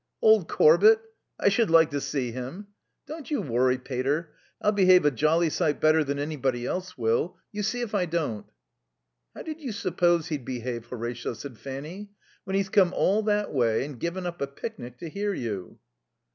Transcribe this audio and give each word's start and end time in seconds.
Old 0.19 0.47
Corbett? 0.47 0.99
I 1.39 1.49
should 1.49 1.69
like 1.69 1.91
to 1.91 2.01
see 2.01 2.31
him.... 2.31 2.69
Don't 3.05 3.29
you 3.29 3.39
worry, 3.39 3.77
pater, 3.77 4.33
I'll 4.59 4.71
behave 4.71 5.05
a 5.05 5.11
jolly 5.11 5.51
sight 5.51 5.79
better 5.79 6.03
than 6.03 6.17
anybody 6.17 6.65
else 6.65 6.97
will. 6.97 7.37
You 7.51 7.61
see 7.61 7.81
if 7.81 7.93
I 7.93 8.07
don't." 8.07 8.47
"How 9.35 9.43
did 9.43 9.61
you 9.61 9.71
suppose 9.71 10.29
he'd 10.29 10.43
behave, 10.43 10.87
Horatio?" 10.87 11.33
said 11.33 11.59
Fanny. 11.59 12.09
"When 12.45 12.55
he's 12.55 12.69
come 12.69 12.93
all 12.95 13.21
that 13.21 13.53
way 13.53 13.85
and 13.85 13.99
given 13.99 14.25
up 14.25 14.41
a 14.41 14.47
picnic 14.47 14.97
to 14.97 15.07
hear 15.07 15.35
you." 15.35 15.77